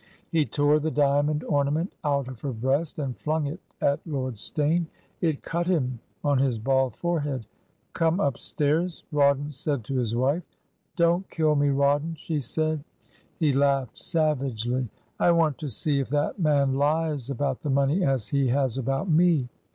[0.31, 4.87] He tore the diamond ornament out of her breast, and flung it at Lord Steyne.
[5.21, 7.45] It cut him on his bald forehead.
[7.93, 10.41] 'Come up stairs,' Rawdon said to his wife.
[10.95, 12.83] 'Don't kill me, Rawdon,' she said.
[13.37, 14.89] He laughed savagely.
[15.19, 19.07] 'I want to see if that man lies about the money as he has about
[19.07, 19.49] me.